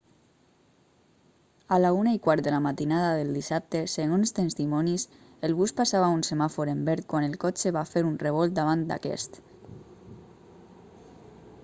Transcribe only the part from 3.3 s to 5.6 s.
dissabte segons testimonis el